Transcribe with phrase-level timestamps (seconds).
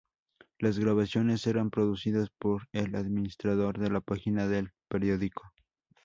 [0.57, 5.51] Las grabaciones eran producidas por el administrador de la página del periódico.